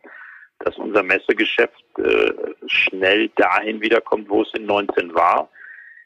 dass 0.60 0.78
unser 0.78 1.04
Messegeschäft 1.04 1.84
äh, 1.98 2.34
schnell 2.68 3.30
dahin 3.36 3.82
wiederkommt, 3.82 4.30
wo 4.30 4.42
es 4.42 4.54
in 4.54 4.66
19 4.66 5.14
war. 5.14 5.50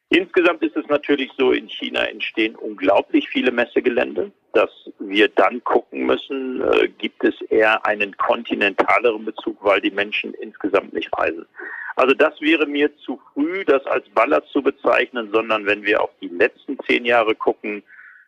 Insgesamt 0.10 0.62
ist 0.62 0.78
es 0.78 0.86
natürlich 0.88 1.32
so, 1.38 1.52
in 1.52 1.68
China 1.68 2.04
entstehen 2.04 2.56
unglaublich 2.56 3.28
viele 3.30 3.52
Messegelände, 3.52 4.32
dass 4.54 4.70
wir 5.00 5.28
dann 5.30 5.64
gucken 5.64 6.06
müssen, 6.06 6.62
äh, 6.62 6.88
gibt 6.88 7.24
es 7.24 7.34
eher 7.50 7.84
einen 7.88 8.16
kontinentaleren 8.18 9.26
Bezug, 9.26 9.58
weil 9.64 9.82
die 9.82 9.90
Menschen 9.90 10.36
insgesamt 10.36 10.94
nicht 10.94 11.10
reisen. 11.18 11.48
Also 11.96 12.14
das 12.16 12.40
wäre 12.42 12.66
mir 12.66 12.96
zu 12.98 13.20
früh, 13.34 13.64
das 13.66 13.86
als 13.86 14.08
Ballast 14.10 14.48
zu 14.50 14.62
bezeichnen, 14.62 15.30
sondern 15.32 15.66
wenn 15.66 15.84
wir 15.84 16.02
auf 16.02 16.10
die 16.22 16.30
letzten 16.30 16.78
zehn 16.88 17.06
Jahre 17.06 17.36
gucken, 17.36 17.84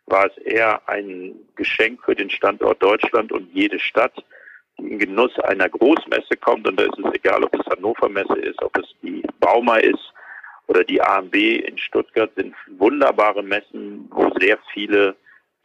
war 0.08 0.28
es 0.28 0.38
eher 0.38 0.88
ein 0.88 1.36
Geschenk 1.56 2.04
für 2.04 2.16
den 2.16 2.30
Standort 2.30 2.82
Deutschland 2.82 3.32
und 3.32 3.52
jede 3.54 3.80
Stadt, 3.80 4.14
die 4.78 4.92
in 4.92 5.00
Genuss 5.00 5.38
einer 5.40 5.68
Großmesse 5.68 6.38
kommt. 6.40 6.68
Und 6.68 6.80
da 6.80 6.84
ist 6.84 7.00
es 7.00 7.14
egal, 7.14 7.44
ob 7.44 7.56
es 7.56 7.66
Hannover 7.66 8.10
Messe 8.10 8.38
ist, 8.40 8.62
ob 8.62 8.78
es 8.78 8.86
die 9.02 9.24
Bauma 9.40 9.78
ist 9.78 10.14
oder 10.68 10.84
die 10.84 11.02
AMB 11.02 11.34
in 11.34 11.78
Stuttgart 11.78 12.32
sind 12.36 12.56
wunderbare 12.78 13.44
Messen, 13.44 14.08
wo 14.12 14.32
sehr 14.40 14.58
viele 14.74 15.16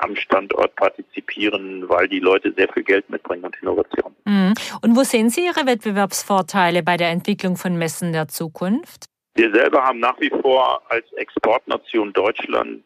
am 0.02 0.16
Standort 0.16 0.74
partizipieren, 0.76 1.88
weil 1.88 2.08
die 2.08 2.20
Leute 2.20 2.52
sehr 2.56 2.68
viel 2.72 2.82
Geld 2.82 3.08
mitbringen 3.10 3.44
und 3.44 3.56
Innovation. 3.60 4.14
Mhm. 4.24 4.54
Und 4.82 4.96
wo 4.96 5.02
sehen 5.02 5.30
Sie 5.30 5.44
Ihre 5.46 5.66
Wettbewerbsvorteile 5.66 6.82
bei 6.82 6.96
der 6.96 7.10
Entwicklung 7.10 7.56
von 7.56 7.76
Messen 7.76 8.12
der 8.12 8.28
Zukunft? 8.28 9.06
Wir 9.34 9.52
selber 9.52 9.84
haben 9.84 10.00
nach 10.00 10.18
wie 10.20 10.30
vor 10.30 10.82
als 10.88 11.10
Exportnation 11.12 12.12
Deutschland 12.12 12.82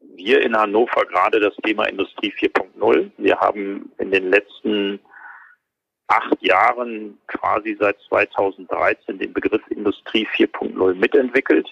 wir 0.00 0.42
in 0.42 0.56
Hannover 0.56 1.04
gerade 1.06 1.40
das 1.40 1.54
Thema 1.64 1.84
Industrie 1.84 2.32
4.0. 2.32 3.10
Wir 3.18 3.38
haben 3.38 3.90
in 3.98 4.10
den 4.10 4.30
letzten 4.30 5.00
acht 6.08 6.42
Jahren, 6.42 7.18
quasi 7.26 7.76
seit 7.78 7.98
2013, 8.08 9.18
den 9.18 9.32
Begriff 9.32 9.62
Industrie 9.68 10.26
4.0 10.26 10.94
mitentwickelt, 10.94 11.68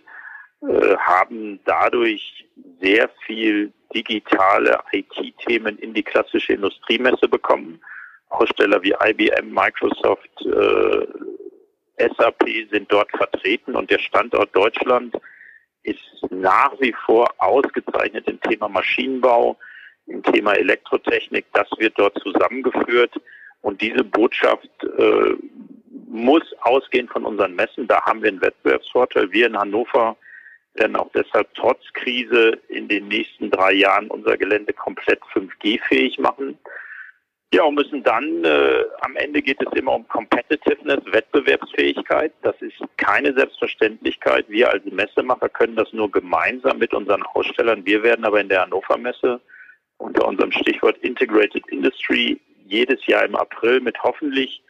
äh, 0.62 0.96
haben 0.96 1.58
dadurch 1.64 2.46
sehr 2.80 3.08
viel 3.26 3.72
digitale 3.94 4.78
IT-Themen 4.92 5.78
in 5.78 5.94
die 5.94 6.02
klassische 6.02 6.54
Industriemesse 6.54 7.28
bekommen. 7.28 7.80
Aussteller 8.28 8.82
wie 8.82 8.94
IBM, 9.04 9.52
Microsoft, 9.52 10.30
äh, 10.44 11.06
SAP 11.98 12.68
sind 12.70 12.92
dort 12.92 13.10
vertreten 13.10 13.74
und 13.74 13.90
der 13.90 13.98
Standort 13.98 14.54
Deutschland 14.54 15.14
ist 15.82 16.00
nach 16.30 16.72
wie 16.80 16.94
vor 17.04 17.28
ausgezeichnet 17.38 18.26
im 18.28 18.40
Thema 18.40 18.68
Maschinenbau, 18.68 19.56
im 20.06 20.22
Thema 20.22 20.52
Elektrotechnik. 20.54 21.46
Das 21.52 21.68
wird 21.78 21.98
dort 21.98 22.18
zusammengeführt. 22.18 23.14
Und 23.62 23.80
diese 23.80 24.04
Botschaft 24.04 24.68
äh, 24.98 25.34
muss 26.08 26.42
ausgehen 26.62 27.08
von 27.08 27.24
unseren 27.24 27.54
Messen. 27.54 27.86
Da 27.86 28.02
haben 28.02 28.22
wir 28.22 28.28
einen 28.28 28.40
Wettbewerbsvorteil. 28.40 29.30
Wir 29.32 29.46
in 29.46 29.58
Hannover 29.58 30.16
werden 30.78 30.96
auch 30.96 31.10
deshalb 31.14 31.52
trotz 31.54 31.80
Krise 31.94 32.58
in 32.68 32.88
den 32.88 33.08
nächsten 33.08 33.50
drei 33.50 33.72
Jahren 33.72 34.08
unser 34.08 34.36
Gelände 34.36 34.72
komplett 34.72 35.20
5G-fähig 35.34 36.18
machen. 36.18 36.58
Ja, 37.54 37.62
und 37.62 37.76
müssen 37.76 38.02
dann, 38.02 38.44
äh, 38.44 38.84
am 39.00 39.16
Ende 39.16 39.40
geht 39.40 39.62
es 39.62 39.72
immer 39.78 39.94
um 39.94 40.06
Competitiveness, 40.08 41.00
Wettbewerbsfähigkeit. 41.06 42.32
Das 42.42 42.60
ist 42.60 42.76
keine 42.96 43.32
Selbstverständlichkeit. 43.34 44.46
Wir 44.48 44.70
als 44.70 44.84
Messemacher 44.84 45.48
können 45.48 45.76
das 45.76 45.92
nur 45.92 46.10
gemeinsam 46.10 46.78
mit 46.78 46.92
unseren 46.92 47.22
Ausstellern. 47.22 47.86
Wir 47.86 48.02
werden 48.02 48.24
aber 48.24 48.40
in 48.40 48.48
der 48.48 48.62
Hannover 48.62 48.98
Messe 48.98 49.40
unter 49.98 50.26
unserem 50.26 50.52
Stichwort 50.52 50.98
Integrated 50.98 51.66
Industry 51.68 52.40
jedes 52.66 53.06
Jahr 53.06 53.24
im 53.24 53.36
April 53.36 53.80
mit 53.80 54.02
hoffentlich 54.02 54.62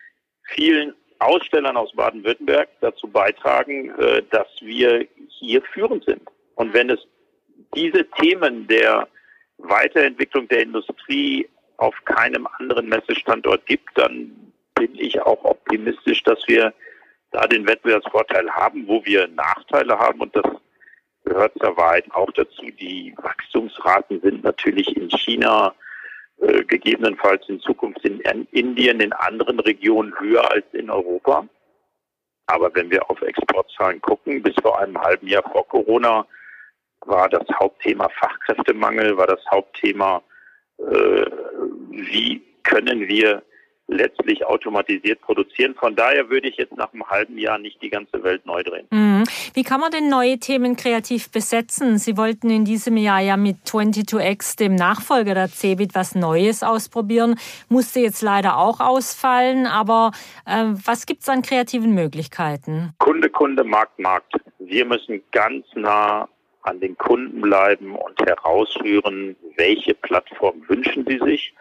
vielen 0.42 0.94
Ausstellern 1.18 1.76
aus 1.76 1.92
Baden-Württemberg 1.92 2.68
dazu 2.80 3.08
beitragen, 3.08 3.90
äh, 3.98 4.22
dass 4.30 4.48
wir 4.60 5.06
hier 5.28 5.62
führend 5.62 6.04
sind. 6.04 6.22
Und 6.54 6.74
wenn 6.74 6.90
es 6.90 7.00
diese 7.74 8.08
Themen 8.10 8.66
der 8.66 9.08
Weiterentwicklung 9.58 10.48
der 10.48 10.62
Industrie 10.62 11.48
auf 11.78 11.94
keinem 12.04 12.46
anderen 12.58 12.88
Messestandort 12.88 13.64
gibt, 13.66 13.88
dann 13.94 14.52
bin 14.74 14.94
ich 14.94 15.20
auch 15.20 15.42
optimistisch, 15.44 16.22
dass 16.22 16.38
wir 16.46 16.72
da 17.32 17.46
den 17.46 17.66
Wettbewerbsvorteil 17.66 18.50
haben, 18.50 18.86
wo 18.86 19.04
wir 19.04 19.28
Nachteile 19.28 19.98
haben. 19.98 20.20
Und 20.20 20.34
das 20.36 20.44
gehört 21.24 21.52
zur 21.58 21.76
Wahrheit 21.76 22.04
auch 22.12 22.30
dazu. 22.32 22.64
Die 22.80 23.14
Wachstumsraten 23.16 24.20
sind 24.20 24.44
natürlich 24.44 24.96
in 24.96 25.10
China 25.10 25.74
äh, 26.40 26.64
gegebenenfalls 26.64 27.48
in 27.48 27.60
Zukunft 27.60 28.04
in, 28.04 28.20
in 28.20 28.46
Indien, 28.52 29.00
in 29.00 29.12
anderen 29.12 29.60
Regionen 29.60 30.18
höher 30.18 30.50
als 30.50 30.64
in 30.72 30.90
Europa. 30.90 31.48
Aber 32.46 32.74
wenn 32.74 32.90
wir 32.90 33.10
auf 33.10 33.20
Exportzahlen 33.22 34.00
gucken, 34.00 34.42
bis 34.42 34.54
vor 34.62 34.78
einem 34.78 34.98
halben 35.00 35.26
Jahr 35.26 35.42
vor 35.50 35.66
Corona 35.66 36.26
war 37.00 37.28
das 37.28 37.46
Hauptthema 37.58 38.08
Fachkräftemangel, 38.08 39.16
war 39.16 39.26
das 39.26 39.44
Hauptthema, 39.50 40.22
äh, 40.78 41.26
wie 41.90 42.42
können 42.62 43.08
wir 43.08 43.42
letztlich 43.88 44.44
automatisiert 44.44 45.20
produzieren. 45.20 45.74
Von 45.74 45.94
daher 45.94 46.28
würde 46.28 46.48
ich 46.48 46.56
jetzt 46.56 46.76
nach 46.76 46.92
einem 46.92 47.08
halben 47.08 47.38
Jahr 47.38 47.58
nicht 47.58 47.80
die 47.82 47.90
ganze 47.90 48.22
Welt 48.22 48.44
neu 48.44 48.62
drehen. 48.62 48.86
Mhm. 48.90 49.05
Wie 49.54 49.62
kann 49.62 49.80
man 49.80 49.90
denn 49.90 50.08
neue 50.08 50.38
Themen 50.38 50.76
kreativ 50.76 51.30
besetzen? 51.30 51.98
Sie 51.98 52.16
wollten 52.16 52.50
in 52.50 52.64
diesem 52.64 52.96
Jahr 52.96 53.20
ja 53.20 53.36
mit 53.36 53.58
22X, 53.66 54.56
dem 54.56 54.74
Nachfolger 54.74 55.34
der 55.34 55.48
CeBIT, 55.48 55.94
was 55.94 56.14
Neues 56.14 56.62
ausprobieren. 56.62 57.38
Musste 57.68 58.00
jetzt 58.00 58.22
leider 58.22 58.58
auch 58.58 58.80
ausfallen. 58.80 59.66
Aber 59.66 60.12
äh, 60.46 60.64
was 60.84 61.06
gibt 61.06 61.22
es 61.22 61.28
an 61.28 61.42
kreativen 61.42 61.94
Möglichkeiten? 61.94 62.92
Kunde, 62.98 63.30
Kunde, 63.30 63.64
Markt, 63.64 63.98
Markt. 63.98 64.34
Wir 64.58 64.84
müssen 64.84 65.22
ganz 65.32 65.64
nah 65.74 66.28
an 66.62 66.80
den 66.80 66.96
Kunden 66.98 67.40
bleiben 67.40 67.94
und 67.94 68.20
herausführen, 68.20 69.36
welche 69.56 69.94
Plattform 69.94 70.62
wünschen 70.68 71.06
sie 71.06 71.18
sich 71.24 71.54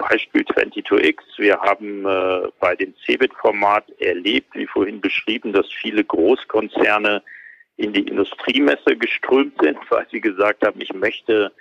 Beispiel 0.00 0.42
22X. 0.42 1.18
Wir 1.36 1.60
haben 1.60 2.06
äh, 2.06 2.48
bei 2.58 2.74
dem 2.74 2.94
CeBIT-Format 3.04 3.90
erlebt, 4.00 4.54
wie 4.54 4.66
vorhin 4.66 5.00
beschrieben, 5.00 5.52
dass 5.52 5.70
viele 5.70 6.02
Großkonzerne 6.04 7.22
in 7.76 7.92
die 7.92 8.08
Industriemesse 8.08 8.96
geströmt 8.96 9.54
sind, 9.60 9.78
weil 9.90 10.06
sie 10.10 10.20
gesagt 10.20 10.66
haben, 10.66 10.80
ich 10.80 10.92
möchte 10.94 11.52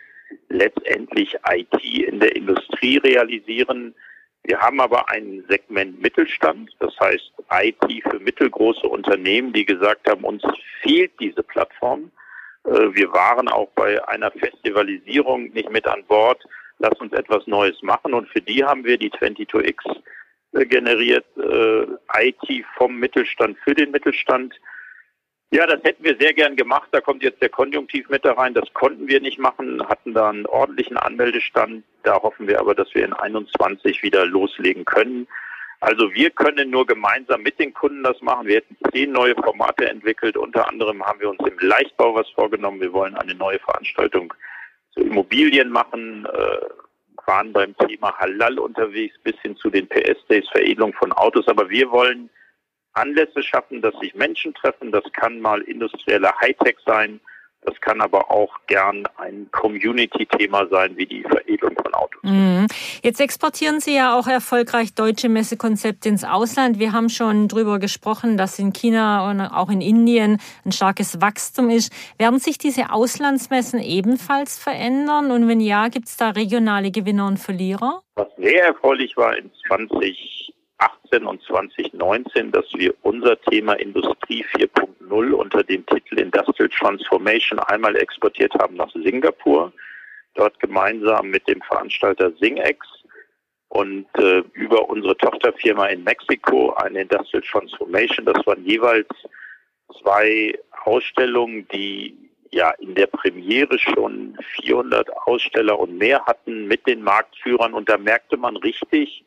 letztendlich 0.48 1.36
IT 1.50 1.84
in 1.84 2.20
der 2.20 2.36
Industrie 2.36 2.98
realisieren. 2.98 3.94
Wir 4.44 4.60
haben 4.60 4.80
aber 4.80 5.10
ein 5.10 5.44
Segment 5.50 6.02
Mittelstand, 6.02 6.72
das 6.80 6.98
heißt 7.00 7.32
IT 7.52 8.04
für 8.10 8.20
mittelgroße 8.20 8.88
Unternehmen, 8.88 9.52
die 9.52 9.66
gesagt 9.66 10.10
haben, 10.10 10.24
uns 10.24 10.44
fehlt 10.82 11.12
diese 11.20 11.44
Plattform. 11.44 12.10
Äh, 12.64 12.94
wir 12.94 13.12
waren 13.12 13.50
auch 13.50 13.70
bei 13.76 14.02
einer 14.08 14.32
Festivalisierung 14.32 15.52
nicht 15.52 15.70
mit 15.70 15.86
an 15.88 16.06
Bord 16.06 16.42
lass 16.80 17.00
uns 17.00 17.14
etwas 17.14 17.46
Neues 17.48 17.82
machen. 17.82 18.14
Und 18.14 18.28
für 18.30 18.42
die 18.42 18.64
haben 18.64 18.84
wir 18.84 18.98
die 18.98 19.12
22X 19.12 20.02
äh, 20.54 20.66
generiert, 20.66 21.26
äh, 21.38 21.84
IT 22.24 22.66
vom 22.78 22.98
Mittelstand 22.98 23.58
für 23.64 23.76
den 23.76 23.92
Mittelstand. 23.92 24.56
Ja, 25.52 25.66
das 25.66 25.84
hätten 25.84 26.04
wir 26.04 26.16
sehr 26.20 26.34
gern 26.34 26.56
gemacht. 26.56 26.90
Da 26.92 27.02
kommt 27.02 27.24
jetzt 27.24 27.42
der 27.42 27.50
Konjunktiv 27.50 28.08
mit 28.10 28.24
da 28.24 28.34
rein. 28.34 28.54
Das 28.54 28.72
konnten 28.74 29.08
wir 29.08 29.20
nicht 29.20 29.40
machen, 29.40 29.82
hatten 29.88 30.14
da 30.14 30.30
einen 30.30 30.46
ordentlichen 30.46 30.98
Anmeldestand. 30.98 31.84
Da 32.04 32.22
hoffen 32.22 32.48
wir 32.48 32.60
aber, 32.60 32.76
dass 32.76 32.94
wir 32.94 33.04
in 33.04 33.14
21 33.14 34.04
wieder 34.04 34.26
loslegen 34.26 34.86
können. 34.86 35.28
Also 35.82 36.14
wir 36.14 36.30
können 36.30 36.70
nur 36.70 36.86
gemeinsam 36.86 37.42
mit 37.42 37.58
den 37.58 37.74
Kunden 37.74 38.04
das 38.04 38.22
machen. 38.22 38.48
Wir 38.48 38.58
hätten 38.58 38.78
zehn 38.92 39.12
neue 39.12 39.34
Formate 39.36 39.90
entwickelt. 39.90 40.36
Unter 40.36 40.68
anderem 40.68 41.04
haben 41.04 41.20
wir 41.22 41.30
uns 41.30 41.40
im 41.40 41.58
Leichtbau 41.60 42.14
was 42.14 42.30
vorgenommen. 42.32 42.82
Wir 42.82 42.94
wollen 42.94 43.16
eine 43.16 43.34
neue 43.34 43.60
Veranstaltung 43.60 44.34
zu 44.94 45.02
Immobilien 45.02 45.70
machen, 45.70 46.26
äh, 46.26 47.26
waren 47.26 47.54
beim 47.54 47.76
Thema 47.78 48.18
Halal 48.18 48.58
unterwegs 48.58 49.16
bis 49.24 49.36
hin 49.42 49.56
zu 49.56 49.70
den 49.70 49.88
PS-Days, 49.88 50.50
Veredelung 50.52 50.94
von 50.94 51.12
Autos. 51.14 51.48
Aber 51.48 51.70
wir 51.70 51.92
wollen 51.92 52.30
Anlässe 52.94 53.44
schaffen, 53.44 53.82
dass 53.82 53.94
sich 54.00 54.16
Menschen 54.16 54.54
treffen. 54.56 54.92
Das 54.92 55.04
kann 55.14 55.40
mal 55.40 55.62
industrieller 55.62 56.34
Hightech 56.42 56.78
sein. 56.86 57.20
Das 57.62 57.80
kann 57.82 58.02
aber 58.02 58.32
auch 58.32 58.56
gern 58.68 59.08
ein 59.18 59.48
Community-Thema 59.52 60.68
sein, 60.68 60.98
wie 60.98 61.06
die 61.06 61.22
Veredelung 61.24 61.76
von 61.76 61.94
Autos. 61.94 62.09
Mhm. 62.24 62.68
Jetzt 63.04 63.20
exportieren 63.20 63.80
Sie 63.80 63.96
ja 63.96 64.18
auch 64.18 64.28
erfolgreich 64.28 64.94
deutsche 64.94 65.30
Messekonzepte 65.30 66.10
ins 66.10 66.24
Ausland. 66.24 66.80
Wir 66.80 66.92
haben 66.92 67.10
schon 67.10 67.48
darüber 67.48 67.80
gesprochen, 67.80 68.38
dass 68.38 68.60
in 68.60 68.74
China 68.74 69.30
und 69.30 69.42
auch 69.42 69.70
in 69.70 69.82
Indien 69.82 70.40
ein 70.66 70.72
starkes 70.72 71.22
Wachstum 71.22 71.70
ist. 71.70 71.94
Werden 72.18 72.40
sich 72.40 72.58
diese 72.58 72.92
Auslandsmessen 72.92 73.80
ebenfalls 73.82 74.58
verändern? 74.58 75.32
Und 75.32 75.48
wenn 75.48 75.60
ja, 75.60 75.88
gibt 75.88 76.08
es 76.08 76.18
da 76.18 76.30
regionale 76.30 76.92
Gewinner 76.92 77.28
und 77.28 77.38
Verlierer? 77.38 78.02
Was 78.16 78.28
sehr 78.38 78.66
erfreulich 78.66 79.16
war 79.16 79.38
in 79.38 79.52
20 79.68 80.40
2018 81.10 81.26
und 81.26 81.42
2019, 81.44 82.52
dass 82.52 82.66
wir 82.76 82.94
unser 83.02 83.40
Thema 83.42 83.74
Industrie 83.74 84.46
4.0 84.56 85.32
unter 85.32 85.64
dem 85.64 85.86
Titel 85.86 86.20
Industrial 86.20 86.70
Transformation 86.70 87.60
einmal 87.60 87.96
exportiert 87.96 88.54
haben 88.56 88.76
nach 88.76 88.92
Singapur, 88.94 89.72
dort 90.36 90.60
gemeinsam 90.60 91.30
mit 91.30 91.48
dem 91.48 91.62
Veranstalter 91.62 92.32
SingX 92.40 92.86
und 93.70 94.08
äh, 94.18 94.44
über 94.54 94.90
unsere 94.90 95.16
Tochterfirma 95.18 95.88
in 95.88 96.04
Mexiko 96.04 96.74
eine 96.74 97.02
Industrial 97.02 97.44
Transformation. 97.44 98.26
Das 98.26 98.46
waren 98.46 98.66
jeweils 98.66 99.08
zwei 100.02 100.58
Ausstellungen, 100.86 101.68
die 101.70 102.18
ja 102.52 102.72
in 102.80 102.96
der 102.96 103.08
Premiere 103.08 103.78
schon 103.78 104.38
400 104.62 105.10
Aussteller 105.28 105.80
und 105.80 105.98
mehr 105.98 106.26
hatten 106.26 106.68
mit 106.68 106.86
den 106.88 107.04
Marktführern 107.04 107.74
und 107.74 107.90
da 107.90 107.98
merkte 107.98 108.38
man 108.38 108.58
richtig, 108.58 109.24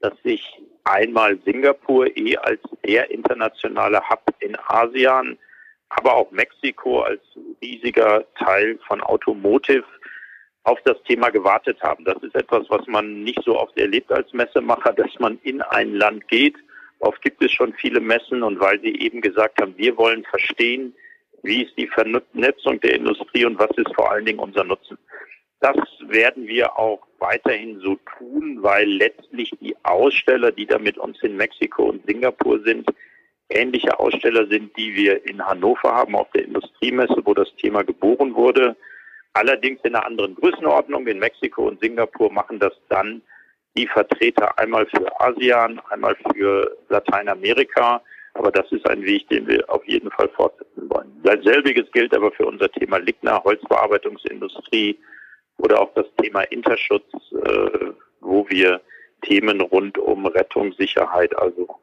dass 0.00 0.12
sich 0.22 0.44
einmal 0.84 1.38
Singapur 1.44 2.14
eh 2.16 2.36
als 2.36 2.60
der 2.84 3.10
internationale 3.10 4.00
Hub 4.08 4.22
in 4.40 4.56
Asien, 4.66 5.38
aber 5.88 6.14
auch 6.14 6.30
Mexiko 6.30 7.00
als 7.00 7.22
riesiger 7.62 8.24
Teil 8.34 8.78
von 8.86 9.00
Automotive 9.00 9.84
auf 10.68 10.78
das 10.84 11.02
Thema 11.04 11.30
gewartet 11.30 11.80
haben. 11.82 12.04
Das 12.04 12.22
ist 12.22 12.34
etwas, 12.34 12.68
was 12.68 12.86
man 12.86 13.22
nicht 13.22 13.42
so 13.42 13.58
oft 13.58 13.76
erlebt 13.78 14.12
als 14.12 14.30
Messemacher, 14.34 14.92
dass 14.96 15.18
man 15.18 15.38
in 15.42 15.62
ein 15.62 15.94
Land 15.94 16.28
geht. 16.28 16.56
Oft 17.00 17.22
gibt 17.22 17.42
es 17.42 17.52
schon 17.52 17.72
viele 17.74 18.00
Messen 18.00 18.42
und 18.42 18.60
weil 18.60 18.78
Sie 18.80 19.00
eben 19.00 19.20
gesagt 19.20 19.60
haben, 19.62 19.74
wir 19.78 19.96
wollen 19.96 20.24
verstehen, 20.24 20.94
wie 21.42 21.62
ist 21.62 21.78
die 21.78 21.86
Vernetzung 21.86 22.80
der 22.80 22.96
Industrie 22.96 23.46
und 23.46 23.58
was 23.58 23.70
ist 23.76 23.94
vor 23.94 24.10
allen 24.10 24.26
Dingen 24.26 24.40
unser 24.40 24.64
Nutzen. 24.64 24.98
Das 25.60 25.76
werden 26.06 26.46
wir 26.46 26.78
auch 26.78 27.00
weiterhin 27.18 27.80
so 27.80 27.98
tun, 28.18 28.58
weil 28.60 28.88
letztlich 28.88 29.50
die 29.60 29.76
Aussteller, 29.84 30.52
die 30.52 30.66
da 30.66 30.78
mit 30.78 30.98
uns 30.98 31.22
in 31.22 31.36
Mexiko 31.36 31.84
und 31.84 32.04
Singapur 32.06 32.60
sind, 32.64 32.88
ähnliche 33.48 33.98
Aussteller 33.98 34.46
sind, 34.48 34.76
die 34.76 34.94
wir 34.94 35.26
in 35.26 35.44
Hannover 35.44 35.94
haben 35.94 36.14
auf 36.14 36.30
der 36.32 36.44
Industriemesse, 36.44 37.22
wo 37.24 37.32
das 37.32 37.54
Thema 37.56 37.82
geboren 37.82 38.34
wurde. 38.34 38.76
Allerdings 39.38 39.78
in 39.84 39.94
einer 39.94 40.04
anderen 40.04 40.34
Größenordnung. 40.34 41.06
In 41.06 41.20
Mexiko 41.20 41.68
und 41.68 41.80
Singapur 41.80 42.32
machen 42.32 42.58
das 42.58 42.72
dann 42.88 43.22
die 43.76 43.86
Vertreter 43.86 44.58
einmal 44.58 44.84
für 44.86 45.08
ASEAN, 45.20 45.80
einmal 45.90 46.16
für 46.32 46.76
Lateinamerika. 46.88 48.02
Aber 48.34 48.50
das 48.50 48.70
ist 48.72 48.88
ein 48.90 49.04
Weg, 49.04 49.28
den 49.28 49.46
wir 49.46 49.62
auf 49.68 49.86
jeden 49.86 50.10
Fall 50.10 50.28
fortsetzen 50.30 50.90
wollen. 50.90 51.12
Selbiges 51.44 51.88
gilt 51.92 52.12
aber 52.14 52.32
für 52.32 52.46
unser 52.46 52.68
Thema 52.68 52.98
Ligna, 52.98 53.40
Holzbearbeitungsindustrie 53.44 54.98
oder 55.58 55.82
auch 55.82 55.94
das 55.94 56.06
Thema 56.20 56.42
Interschutz, 56.42 57.06
äh, 57.32 57.92
wo 58.20 58.44
wir 58.48 58.80
Themen 59.22 59.60
rund 59.60 59.98
um 59.98 60.26
Rettung, 60.26 60.72
Sicherheit, 60.72 61.36
also 61.38 61.78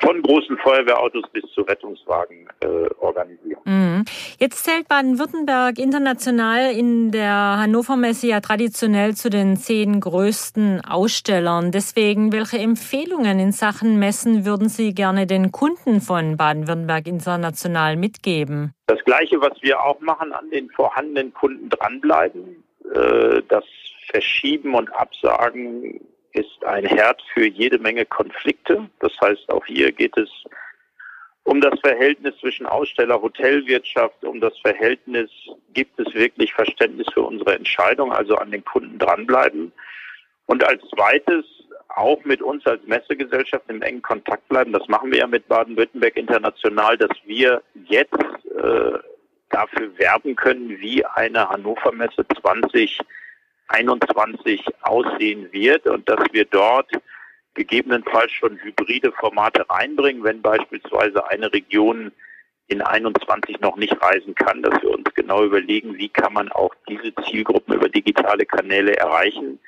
von 0.00 0.22
großen 0.22 0.58
Feuerwehrautos 0.58 1.24
bis 1.32 1.44
zu 1.52 1.62
Rettungswagen 1.62 2.48
äh, 2.60 2.66
organisieren. 3.00 3.60
Mhm. 3.64 4.04
Jetzt 4.38 4.64
zählt 4.64 4.88
Baden-Württemberg 4.88 5.78
international 5.78 6.72
in 6.72 7.10
der 7.10 7.32
Hannover 7.32 7.96
Messe 7.96 8.28
ja 8.28 8.40
traditionell 8.40 9.14
zu 9.14 9.30
den 9.30 9.56
zehn 9.56 10.00
größten 10.00 10.82
Ausstellern. 10.84 11.72
Deswegen, 11.72 12.32
welche 12.32 12.58
Empfehlungen 12.58 13.38
in 13.38 13.52
Sachen 13.52 13.98
Messen 13.98 14.44
würden 14.44 14.68
Sie 14.68 14.94
gerne 14.94 15.26
den 15.26 15.50
Kunden 15.52 16.00
von 16.00 16.36
Baden-Württemberg 16.36 17.06
international 17.06 17.96
mitgeben? 17.96 18.74
Das 18.86 19.02
Gleiche, 19.04 19.40
was 19.40 19.60
wir 19.62 19.82
auch 19.82 20.00
machen, 20.00 20.32
an 20.32 20.50
den 20.50 20.68
vorhandenen 20.70 21.32
Kunden 21.32 21.70
dranbleiben. 21.70 22.62
Äh, 22.94 23.42
das 23.48 23.64
Verschieben 24.10 24.74
und 24.74 24.94
Absagen 24.94 26.00
ist 26.36 26.64
ein 26.64 26.84
Herd 26.84 27.22
für 27.32 27.46
jede 27.46 27.78
Menge 27.78 28.04
Konflikte. 28.04 28.88
Das 29.00 29.12
heißt, 29.20 29.50
auch 29.50 29.64
hier 29.66 29.92
geht 29.92 30.16
es 30.16 30.30
um 31.44 31.60
das 31.60 31.78
Verhältnis 31.80 32.34
zwischen 32.40 32.66
Aussteller, 32.66 33.22
Hotelwirtschaft, 33.22 34.24
um 34.24 34.40
das 34.40 34.58
Verhältnis, 34.58 35.30
gibt 35.72 35.98
es 36.00 36.12
wirklich 36.12 36.52
Verständnis 36.52 37.06
für 37.14 37.22
unsere 37.22 37.54
Entscheidung, 37.54 38.12
also 38.12 38.34
an 38.36 38.50
den 38.50 38.64
Kunden 38.64 38.98
dranbleiben. 38.98 39.72
Und 40.46 40.64
als 40.64 40.82
zweites 40.88 41.44
auch 41.96 42.22
mit 42.24 42.42
uns 42.42 42.66
als 42.66 42.82
Messegesellschaft 42.86 43.64
im 43.68 43.80
engen 43.82 44.02
Kontakt 44.02 44.48
bleiben. 44.48 44.72
Das 44.72 44.86
machen 44.86 45.10
wir 45.10 45.20
ja 45.20 45.26
mit 45.26 45.48
Baden-Württemberg 45.48 46.16
international, 46.16 46.98
dass 46.98 47.16
wir 47.24 47.62
jetzt 47.86 48.12
äh, 48.12 48.98
dafür 49.50 49.98
werben 49.98 50.36
können, 50.36 50.68
wie 50.80 51.04
eine 51.04 51.48
Hannover 51.48 51.92
Messe 51.92 52.26
20 52.40 53.00
21 53.68 54.64
aussehen 54.82 55.52
wird 55.52 55.86
und 55.86 56.08
dass 56.08 56.24
wir 56.32 56.44
dort 56.44 56.90
gegebenenfalls 57.54 58.30
schon 58.32 58.58
hybride 58.58 59.12
Formate 59.12 59.64
reinbringen, 59.68 60.22
wenn 60.24 60.42
beispielsweise 60.42 61.28
eine 61.30 61.52
Region 61.52 62.12
in 62.68 62.82
21 62.82 63.60
noch 63.60 63.76
nicht 63.76 64.00
reisen 64.02 64.34
kann, 64.34 64.62
dass 64.62 64.80
wir 64.82 64.90
uns 64.90 65.12
genau 65.14 65.44
überlegen, 65.44 65.96
wie 65.96 66.08
kann 66.08 66.32
man 66.32 66.50
auch 66.52 66.74
diese 66.88 67.14
Zielgruppen 67.24 67.74
über 67.74 67.88
digitale 67.88 68.44
Kanäle 68.44 68.96
erreichen. 68.96 69.58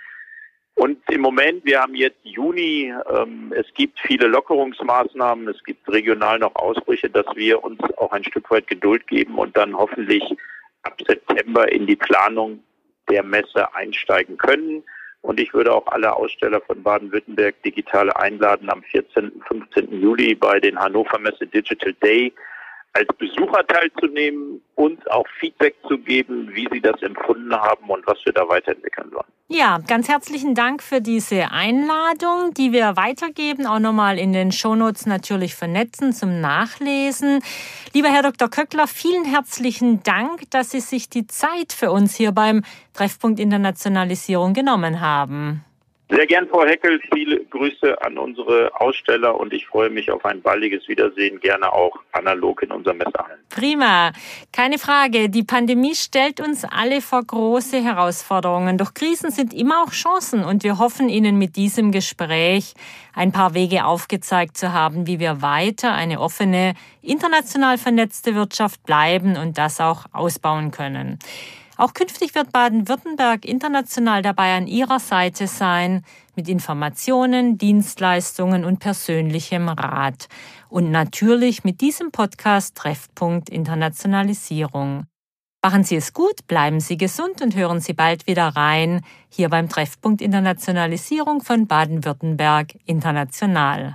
Und 0.74 0.98
im 1.10 1.22
Moment, 1.22 1.64
wir 1.64 1.80
haben 1.80 1.94
jetzt 1.94 2.18
Juni, 2.22 2.92
ähm, 3.10 3.52
es 3.56 3.66
gibt 3.74 3.98
viele 4.00 4.28
Lockerungsmaßnahmen, 4.28 5.48
es 5.48 5.62
gibt 5.64 5.88
regional 5.88 6.38
noch 6.38 6.54
Ausbrüche, 6.54 7.10
dass 7.10 7.26
wir 7.34 7.64
uns 7.64 7.80
auch 7.96 8.12
ein 8.12 8.24
Stück 8.24 8.50
weit 8.50 8.68
Geduld 8.68 9.06
geben 9.08 9.36
und 9.36 9.56
dann 9.56 9.76
hoffentlich 9.76 10.22
ab 10.82 11.00
September 11.04 11.70
in 11.70 11.86
die 11.86 11.96
Planung 11.96 12.62
der 13.10 13.22
Messe 13.22 13.74
einsteigen 13.74 14.36
können. 14.36 14.82
Und 15.22 15.40
ich 15.40 15.52
würde 15.52 15.74
auch 15.74 15.86
alle 15.88 16.14
Aussteller 16.14 16.60
von 16.60 16.82
Baden-Württemberg 16.82 17.60
digital 17.62 18.12
einladen, 18.12 18.70
am 18.70 18.82
14. 18.84 19.30
und 19.30 19.44
15. 19.46 20.00
Juli 20.00 20.34
bei 20.34 20.60
den 20.60 20.78
Hannover 20.78 21.18
Messe 21.18 21.46
Digital 21.46 21.92
Day 21.94 22.32
als 22.92 23.08
Besucher 23.18 23.66
teilzunehmen, 23.66 24.60
uns 24.74 25.06
auch 25.08 25.26
Feedback 25.38 25.76
zu 25.88 25.98
geben, 25.98 26.50
wie 26.54 26.68
sie 26.72 26.80
das 26.80 27.00
empfunden 27.02 27.54
haben 27.54 27.88
und 27.88 28.06
was 28.06 28.18
wir 28.24 28.32
da 28.32 28.48
weiterentwickeln 28.48 29.10
sollen. 29.10 29.26
Ja, 29.50 29.78
ganz 29.78 30.08
herzlichen 30.08 30.54
Dank 30.54 30.82
für 30.82 31.00
diese 31.00 31.50
Einladung, 31.50 32.52
die 32.52 32.72
wir 32.72 32.96
weitergeben, 32.96 33.66
auch 33.66 33.78
nochmal 33.78 34.18
in 34.18 34.34
den 34.34 34.52
Shownotes 34.52 35.06
natürlich 35.06 35.54
vernetzen 35.54 36.12
zum 36.12 36.40
Nachlesen. 36.40 37.40
Lieber 37.94 38.08
Herr 38.08 38.22
Dr. 38.22 38.50
Köckler, 38.50 38.86
vielen 38.86 39.24
herzlichen 39.24 40.02
Dank, 40.02 40.50
dass 40.50 40.72
Sie 40.72 40.80
sich 40.80 41.08
die 41.08 41.26
Zeit 41.26 41.72
für 41.72 41.90
uns 41.90 42.14
hier 42.14 42.32
beim 42.32 42.62
Treffpunkt 42.92 43.40
Internationalisierung 43.40 44.52
genommen 44.52 45.00
haben. 45.00 45.64
Sehr 46.10 46.26
gern, 46.26 46.48
Frau 46.48 46.64
Heckel. 46.64 47.00
Viele 47.12 47.44
Grüße 47.44 48.00
an 48.02 48.16
unsere 48.16 48.70
Aussteller 48.80 49.38
und 49.38 49.52
ich 49.52 49.66
freue 49.66 49.90
mich 49.90 50.10
auf 50.10 50.24
ein 50.24 50.40
baldiges 50.40 50.88
Wiedersehen, 50.88 51.38
gerne 51.38 51.70
auch 51.70 52.00
analog 52.12 52.62
in 52.62 52.72
unserem 52.72 52.96
Messehallen. 52.98 53.38
Prima. 53.50 54.12
Keine 54.50 54.78
Frage. 54.78 55.28
Die 55.28 55.42
Pandemie 55.42 55.94
stellt 55.94 56.40
uns 56.40 56.64
alle 56.64 57.02
vor 57.02 57.22
große 57.22 57.82
Herausforderungen. 57.82 58.78
Doch 58.78 58.94
Krisen 58.94 59.30
sind 59.30 59.52
immer 59.52 59.82
auch 59.82 59.92
Chancen 59.92 60.44
und 60.44 60.64
wir 60.64 60.78
hoffen 60.78 61.10
Ihnen 61.10 61.36
mit 61.36 61.56
diesem 61.56 61.92
Gespräch 61.92 62.72
ein 63.14 63.30
paar 63.30 63.52
Wege 63.52 63.84
aufgezeigt 63.84 64.56
zu 64.56 64.72
haben, 64.72 65.06
wie 65.06 65.18
wir 65.18 65.42
weiter 65.42 65.92
eine 65.92 66.20
offene, 66.20 66.72
international 67.02 67.76
vernetzte 67.76 68.34
Wirtschaft 68.34 68.82
bleiben 68.84 69.36
und 69.36 69.58
das 69.58 69.78
auch 69.78 70.06
ausbauen 70.12 70.70
können. 70.70 71.18
Auch 71.78 71.94
künftig 71.94 72.34
wird 72.34 72.50
Baden-Württemberg 72.50 73.44
international 73.44 74.20
dabei 74.20 74.56
an 74.56 74.66
ihrer 74.66 74.98
Seite 74.98 75.46
sein, 75.46 76.04
mit 76.34 76.48
Informationen, 76.48 77.56
Dienstleistungen 77.56 78.64
und 78.64 78.80
persönlichem 78.80 79.68
Rat. 79.68 80.26
Und 80.68 80.90
natürlich 80.90 81.62
mit 81.62 81.80
diesem 81.80 82.10
Podcast 82.10 82.76
Treffpunkt 82.76 83.48
Internationalisierung. 83.48 85.06
Machen 85.62 85.84
Sie 85.84 85.94
es 85.94 86.12
gut, 86.12 86.48
bleiben 86.48 86.80
Sie 86.80 86.96
gesund 86.96 87.42
und 87.42 87.54
hören 87.54 87.80
Sie 87.80 87.92
bald 87.92 88.26
wieder 88.26 88.48
rein, 88.48 89.02
hier 89.28 89.48
beim 89.48 89.68
Treffpunkt 89.68 90.20
Internationalisierung 90.20 91.42
von 91.42 91.68
Baden-Württemberg 91.68 92.74
International. 92.86 93.94